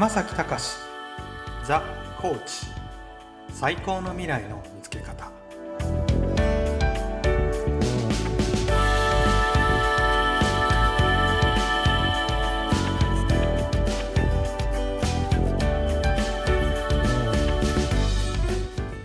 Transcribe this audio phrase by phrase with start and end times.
[0.00, 0.64] 山崎隆
[1.62, 1.82] ザ・
[2.18, 2.68] コーチ
[3.52, 5.30] 最高の未来の見つけ方。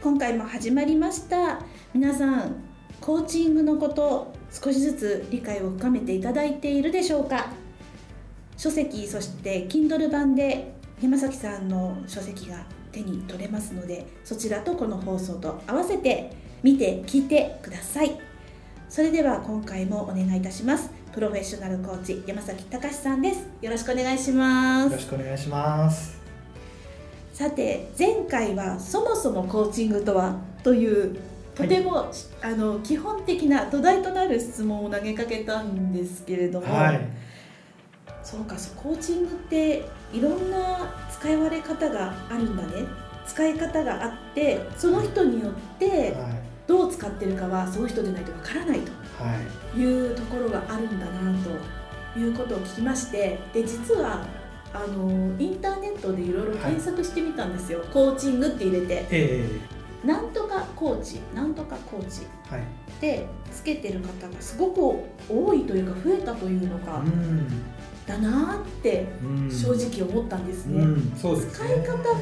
[0.01, 1.59] 今回も始まりました。
[1.93, 2.55] 皆さん
[3.01, 7.47] コーチングのこと少しずつ理解を深めていただいているでしょうか？
[8.57, 16.31] 書籍そして Kindle 版で山崎さんの書籍が手に取れますのでそちらとこの放送と合わせて
[16.63, 18.17] 見て聞いてください。
[18.87, 20.89] それでは今回もお願いいたします。
[21.13, 23.47] プロフェッショナルコーチ山崎隆さんです。
[23.61, 24.91] よろしくお願いします。
[24.91, 26.17] よろしくお願いします。
[27.33, 31.19] さて前回はそもそもコーチングとはという
[31.53, 36.99] とても、あの基本的な土台となる質問を投げかけたんですけれども、はい
[38.25, 42.85] そうかそうコーチングっていろんな使い割れ方があるんだね。
[43.27, 46.45] 使い方があってその人によってはい。
[46.67, 48.87] どう使ってるかはその人でないとわからないはい。
[49.73, 51.33] というところがあるんだな
[52.13, 54.25] ということを聞きましてで実は
[54.73, 59.05] あのインターネットでいろいろ検索してみたんですよ、コーチングって入れて。
[59.11, 59.59] え
[60.03, 62.63] なんとかコーチなんとかコーチえはい。
[62.99, 64.79] でつけてる方がすごく
[65.31, 67.47] 多いというか増えたというのか、うん
[68.07, 69.51] だなってうん。
[69.51, 70.83] 正直思ったんですね。
[70.83, 71.13] うん。
[71.17, 71.51] そうですね。
[71.53, 72.15] 使い方が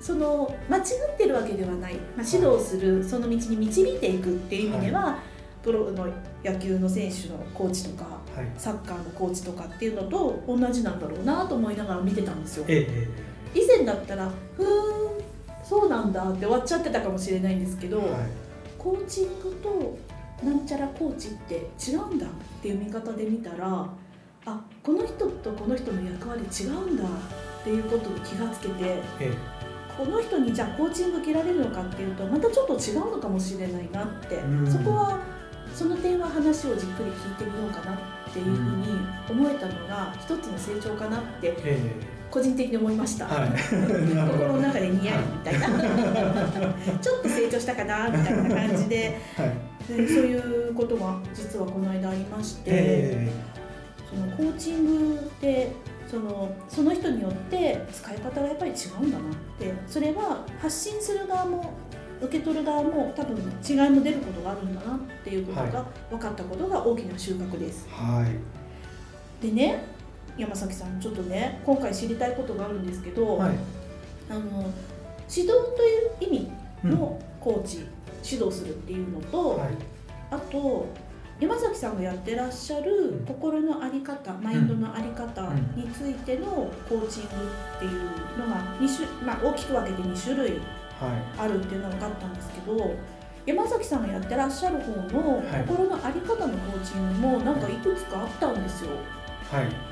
[0.00, 0.84] その間違っ
[1.16, 5.18] てるわけではない、まあ、指導するその道に導いていくっていう意味では、
[5.62, 6.06] プロの
[6.44, 8.04] 野球の選手のコーチとか
[8.36, 8.46] はい。
[8.56, 12.64] サッカーのコーチとかっていうのと同じなんだろうなと思いながら見てたんですよ。
[12.68, 13.08] ええ
[13.54, 15.24] え以前だったらふーん
[15.64, 18.10] そうなんだって終わっちゃってたかもしれないんですけど、えはい。
[18.78, 19.98] コーチングと
[20.44, 22.30] なんちゃらコーチって違うんだっ
[22.62, 23.88] ていう見方で見たら
[24.48, 28.74] あこの人とこの人の役割違うんだっていうことに気がつけて
[29.20, 29.32] え
[29.96, 34.70] この人にじゃあコーチング受けられるのかっていうとまたちょっと違うのかもしれないなってうん。
[34.70, 35.18] そこは
[35.74, 37.98] その点は話をじっくり聞いてみようかなっ
[38.32, 38.86] ていうふうに
[39.28, 43.26] 思えたのが一つの成長かなってえ個人的に思いました。
[43.26, 43.50] はい。
[44.30, 45.68] 心の中でニヤリみたいな。
[47.00, 49.52] ちょっと成長したかなみたいな感じではい。
[49.88, 53.30] でそういうことが実はこの間ありまして、え
[54.10, 55.72] そのコーチングって
[56.10, 59.74] そのその人によって使い方がやっぱり違うんだなって。
[59.86, 61.72] それは発信する側も
[62.20, 67.86] 受け取る側も多分違いも出ることがあるんだなっていうことが分かったことが大きな収穫です。
[67.88, 69.46] えはい。
[69.46, 69.84] でね
[70.36, 73.54] 山崎さんちょっとね今回知りたいことがあるんですけど、はい。
[74.30, 74.40] あの
[75.28, 75.46] 指導
[75.76, 75.82] と
[76.26, 76.52] いう意味
[76.84, 77.86] のコーチ、
[78.24, 79.68] 指導するっていうのと、はい。
[80.30, 80.86] あと
[81.40, 83.24] 山崎さんがやってらっしゃるん。
[83.24, 86.46] 心の在り方、マインドの在り方についての
[86.88, 87.28] コーチング
[87.76, 88.00] っていう
[88.38, 90.60] のが2種、まあ、大きく分けて2種類はい。
[91.38, 92.96] あるっていうのが分かったんですけど
[93.46, 95.64] 山崎さんがやってらっしゃる方のはい。
[95.64, 98.90] 心の在り方のコーチングもなんかいくつかあったんですよ。
[99.48, 99.87] はい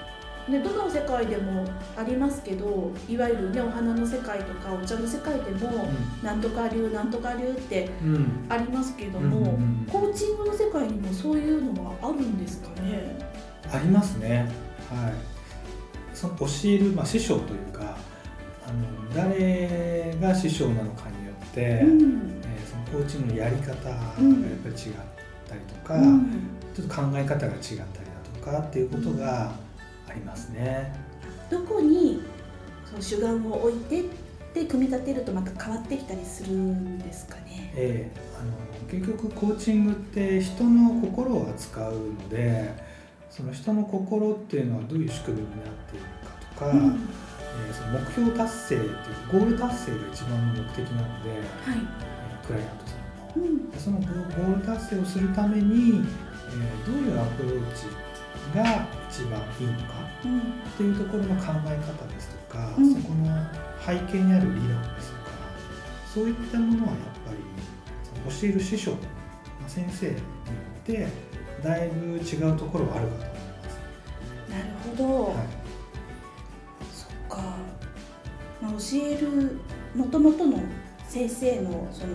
[0.48, 1.64] でどの世界でも
[1.96, 5.88] ありますけどいわゆるねお花の世界とかお茶の世界でも、
[6.22, 13.18] なんとか流なんとか流ってうんうんありますけどうんも、うんうんコーチングの世界にもそういうのはあるんですかね？
[13.72, 14.48] ありますね。
[14.90, 15.12] はい。
[16.14, 17.96] その教える、まあ、師匠というか、
[18.66, 22.02] あの誰が師匠なのかによって、えうんー
[22.68, 24.32] そのコーチングのやり方がやっぱり違っ
[25.48, 26.30] たりとか、うん
[26.74, 27.84] ちょっと考え方が違ったりだ
[28.40, 29.52] とかっていうことが
[30.08, 30.92] ありますね。
[31.50, 32.22] どこに
[32.84, 34.04] その主眼を置いてっ
[34.54, 37.72] て組み立てるとまた変わってきたりするんですかね？
[37.74, 38.52] えーあの
[38.90, 42.72] 結局コーチングって人の心を扱うので、
[43.30, 46.04] その人の心っていうのはどういう仕組みになっている
[46.64, 46.70] かとか。
[46.70, 46.96] うんえー
[47.72, 48.92] その目標達成っていう
[49.32, 51.40] ゴール達成が一番の目的なので、はい。
[51.40, 52.96] えークライアントさ
[53.38, 56.04] んのうんでそのゴール達成をするために、
[56.50, 57.86] えーどういうアプローチ
[58.54, 59.94] が一番いいのか？
[60.24, 60.42] うんっ
[60.76, 63.26] ていうところの考え方ですとか、うんそこの
[63.84, 65.30] 背景にある理論ですとか
[66.12, 67.38] そういったものはやっぱり
[68.40, 68.98] 教える師匠、ま
[69.66, 71.06] あ先生によって
[71.62, 74.50] だいぶ違うところはあるかと思います。
[74.50, 75.24] なるほど。
[75.24, 75.46] はい
[76.92, 77.42] そっか。
[78.60, 79.60] まあ、教える
[79.94, 80.62] 元々の
[81.06, 82.14] 先生のその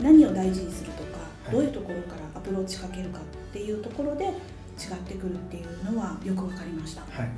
[0.00, 3.22] 何を大事にするとか、はいどういうところからアプローチかけるかっ
[3.52, 4.32] ていうところで
[4.78, 7.02] 違ってくるっていうのはよくわかりました。
[7.02, 7.30] はい。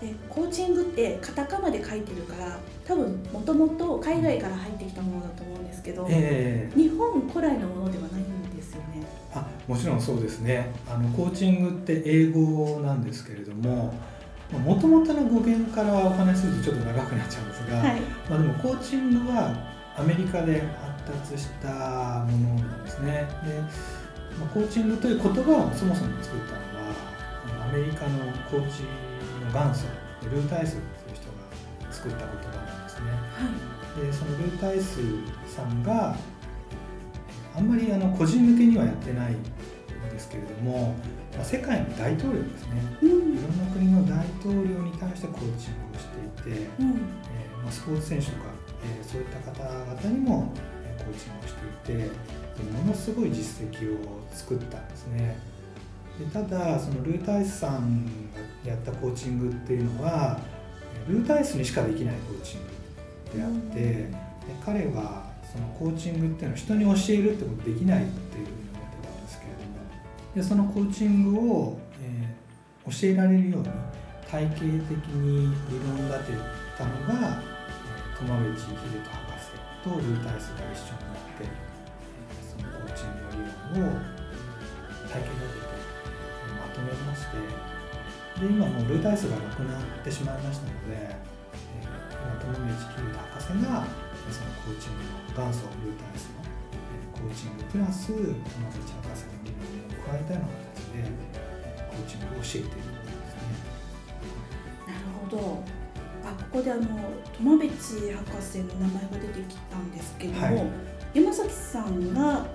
[0.00, 9.06] でコーチングってカタカナで書いてるから多分もともと海外から入ってきたものだと思うんですけど、ええ日本古来のものではないんですよね。
[9.34, 10.72] あもちろんそうですね。
[10.88, 13.92] あのコーチングって英語なんですけれども
[14.58, 18.00] もともとの語源からお話しするとちょっと長くなっちゃうんですが、はい。
[18.28, 19.54] まあ、でもコーチングは
[19.96, 21.68] アメリカで発達した
[22.24, 23.28] ものなんですね。
[23.44, 23.60] で、
[24.40, 28.18] まあ、コーチングという言葉をそもそも作ったのはアメリカの
[28.50, 28.82] コーチ
[29.44, 29.86] の元祖
[30.30, 33.06] ルータイスという人が作った言葉なんですね。
[34.06, 35.00] でそのルータイス
[35.46, 36.16] さんが
[37.56, 39.42] あんまりあの個人向けにはやってないん
[40.10, 40.94] ですけれども、
[41.34, 42.82] まあ、世界の大統領ですね。
[43.02, 43.08] うん。
[43.08, 46.90] いろんな国の大統領に対してコーチングをしていて、うん。
[46.90, 48.44] えーまあ、スポーツ選手とか、
[48.84, 50.52] えーそういった方々にも、
[50.84, 52.10] えーコーチングをしていて
[52.64, 55.36] でものすごい実績を作ったんですね。
[56.18, 58.04] でただそのルータイスさん
[58.64, 60.38] がやったコーチングっていうのは
[61.08, 62.60] ルータイスにしかできないコーチン
[63.32, 64.10] グであって、で
[64.64, 69.76] 彼はそのコーチングっていうのは人に教えるってことできないっていうふうに思ってたんですけれども
[70.34, 72.40] でそのコーチングを、えー
[72.90, 73.68] 教えられるように
[74.28, 76.38] 体系的に理論立て
[76.76, 78.74] たのがえー苫部地秀人
[79.04, 79.52] 博士
[79.84, 81.69] とルータイスが一緒になって
[83.78, 83.94] を
[85.08, 87.36] 体系立ててえーまとめまして
[88.40, 91.90] で今もうルータイスがなくなってしまいましたので、えー
[92.20, 103.70] 今苫部地秀人博士がえーそのコーチングの元祖ルータイスのえーコーチングプラス苫部地博士の理論を加えたような形でえーコーチングを教えているんですね。
[104.86, 105.00] なる
[105.30, 105.62] ほど
[106.22, 106.86] あここであの
[107.38, 110.66] 苫部地博士の名前が出てきたんですけども、はい
[111.12, 112.46] 山崎さんが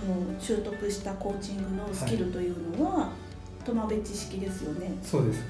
[0.00, 3.10] その習得したコーチングのスキルというのは
[3.64, 5.42] 苫部知識ですよねそうです。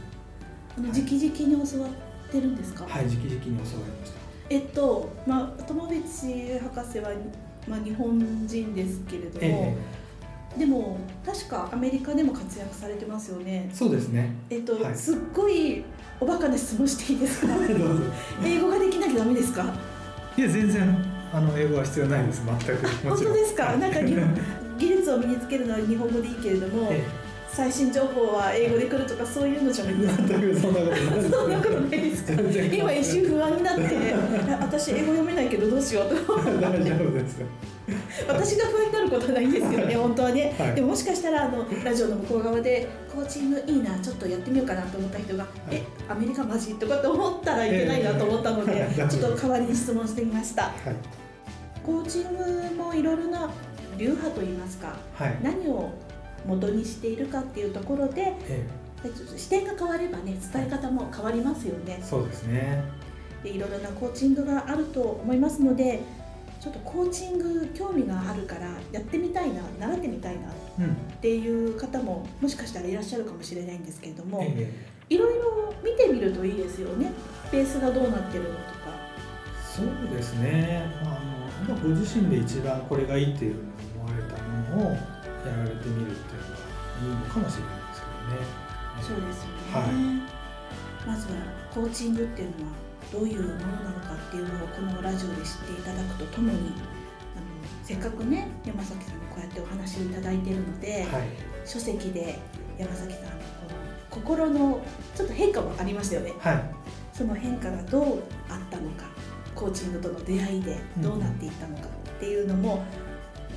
[0.76, 4.16] あのはい直々に教わってるんですか、はい、直々に教わりました。
[4.50, 7.10] えっとまあ苫部地博士は、
[7.68, 9.76] まあ、日本人ですけれども、え
[10.58, 14.32] でも確かアメリカでも活躍されてますよねえそうですね。
[14.48, 15.84] えっと、はいすっごい
[16.20, 17.48] おバカな質問していいですか？
[18.44, 19.64] 英語ができなきゃダメですか？
[20.36, 22.42] いや、全然、あの、英語は必要ないです。
[22.46, 22.86] 全く。
[23.08, 23.64] 本当ですか？
[23.64, 24.34] はいなんか日本
[24.78, 27.02] 技術を身につけるのは日本語でいいけれども、え
[27.52, 30.22] 最新情報は英語で来るとかそういうのじゃないえですか？
[30.28, 31.30] 全くそんなことないです。
[31.30, 32.32] そんなことないですか？
[32.76, 33.82] 今一瞬不安になって
[34.52, 37.36] あ私英語読めないけどどうしようと思って大丈夫です。
[38.28, 50.72] 私が不安になることはないんですけどね本当はね、はいでももしかしたらあのラジオの向こう側でコーチングいいなちょっとやってみようかなと思った人が「いえアメリカマジ?」とかって思ったらいけないなと思ったので、ええちょっと 代わりに質問してみましたはい。
[51.84, 52.22] コーチン
[52.76, 53.48] グもいろいろな
[53.96, 55.36] 流派といいますかはい。
[55.42, 55.90] 何を
[56.46, 58.66] 元にしているかっていうところでえ
[59.36, 62.82] 視点が変わればね伝え方も変わりますよねえそうですね。
[63.42, 66.00] でいろいろなコーチングがあると思いますので
[66.60, 70.96] ちょっとコーチング興味があるからやってみたいな習ってみたいなっうん。
[71.20, 77.12] ていう方ももしかしたらいらっしゃるかもしれないんですけれども、ええいろいろ見てみるといいですよね
[77.52, 78.66] ベースがどうなってるのとか
[79.62, 80.82] そうですね。
[81.04, 81.20] まあ、あ
[81.68, 83.66] の、まあご自身で一番これがいいっていうふうに
[84.00, 84.96] 思われたものを
[85.46, 86.66] やられてみるっていうのが
[87.02, 88.66] いいのかもしれないですけどね。
[89.00, 90.36] そうですよね、はい
[91.06, 91.38] まずは
[91.72, 92.72] コーチングっていうのは
[93.12, 96.72] どういうものなのかっていうのをこのラジオで知っていただくとともにあの
[97.84, 101.56] せっかくね山崎さんにこうやってお話をいただいているので、はい。
[101.64, 102.38] 書籍で
[102.76, 103.34] 山崎さんのこ
[103.68, 103.76] の
[104.10, 104.80] 心の
[105.14, 106.64] ちょっと変化もありましたよねはい。
[107.12, 109.06] その変化がどうあったのか
[109.54, 111.88] コーチングとの出会いでどうなっていったのかっ
[112.18, 112.84] ていうのも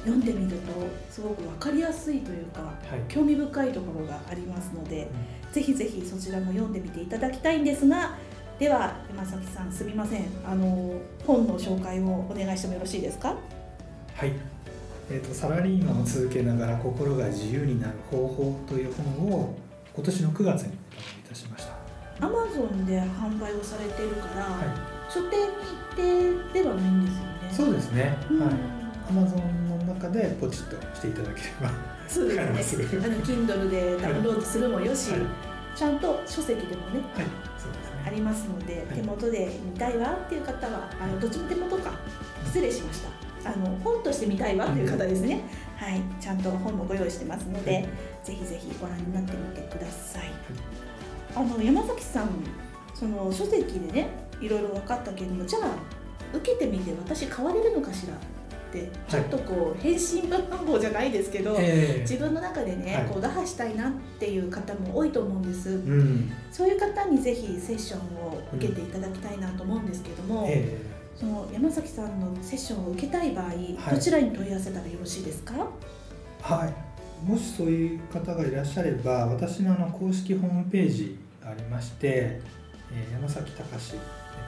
[0.05, 0.71] 読んでみると
[1.09, 3.01] すごく分かりやすいというかはい。
[3.07, 5.07] 興味深いところがありますので
[5.51, 8.15] ぜひぜひそちらも読んでみていただきたいんですが
[8.59, 10.93] では山崎さんすみませんあの
[11.25, 13.35] 本の紹介をお願いしてもよろしいですか？
[14.15, 14.33] はい。
[15.11, 19.57] えっ、とサラリーマンを続けながら心が自由になる方法という本を
[19.95, 20.77] 今年の9月にいい
[21.27, 22.25] たしました。
[22.25, 24.59] アマゾンで販売をされているから、は
[25.09, 27.55] 書店に行ってではないんですよねい。
[27.55, 28.17] そうですね。
[28.29, 28.78] うんはい。
[29.09, 31.71] アマゾンの中でポチッとしていただければ。
[32.07, 32.85] そうですね。
[32.85, 32.97] す。
[32.97, 35.21] あの Kindle でダウンロードするもよし、はい。
[35.75, 37.25] ちゃんと書籍でもねはい。
[37.57, 38.03] そうですね。
[38.05, 38.85] ありますので、はい。
[38.95, 41.91] 手元で見たいわっていう方はあのどっちも手元か
[42.45, 43.09] 失礼しました。
[43.51, 45.41] あの本として見たいわっていう方ですね、
[45.77, 46.01] はい。
[46.19, 47.83] ちゃんと本もご用意してますので、はい。
[48.23, 50.23] ぜひぜひご覧になってみてください、
[51.35, 52.29] あの山崎さん
[52.93, 54.09] その書籍でね
[54.41, 55.75] いろいろ分かったけれどもじゃあ
[56.33, 58.13] 受けてみて私変われるのかしら？
[58.69, 62.01] ってちょっとこう返信願望じゃないですけど、ええ。
[62.01, 63.05] 自分の中でね、はい。
[63.05, 66.31] こう打破したいなっていう方も多いと思うんです、うん。
[66.51, 70.77] そういう方にぜひセッションを受けていただきたいなと思うんですけども、え
[71.15, 73.51] その山崎さんのセッションを受けたい場合、
[73.91, 75.53] どちらに問い合わせたらよろしいですか？
[75.55, 77.29] えはい。
[77.29, 83.99] もしそういう方がいらっしゃれば、私のあの公式ホームページがありまして、えー山崎隆で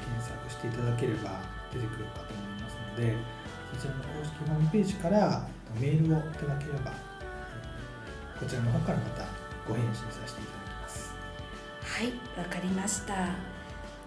[0.01, 1.39] 検索していただければ
[1.71, 3.40] 出てくるかと思いますのでそ
[3.77, 5.47] ちらの公式ホームページから
[5.79, 9.25] メールをいただければえーこちらの方からまた
[9.67, 11.13] ご返信させていただきます。
[11.83, 13.35] はいわかりました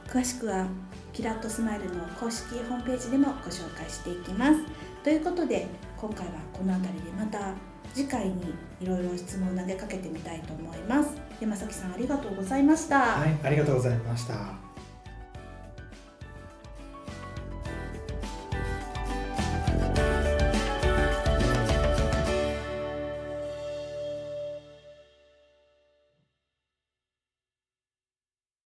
[0.08, 0.66] 詳しくは
[1.12, 4.60] ピラットスマイルの公式ホームページでもご紹介していきます
[5.04, 5.66] ということで
[5.96, 7.52] 今回はこの辺りでまた
[7.94, 14.73] 次回にいろいろ質問を投げかけてみたいと思います山崎さんありがとうございました、はい、ありがとうございました。